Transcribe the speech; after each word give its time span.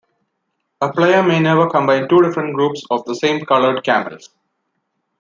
A 0.81 0.91
player 0.91 1.21
may 1.21 1.39
never 1.39 1.69
combine 1.69 2.09
two 2.09 2.23
different 2.23 2.55
groups 2.55 2.83
of 2.89 3.05
the 3.05 3.13
same 3.13 3.45
colored 3.45 3.83
camels. 3.83 4.29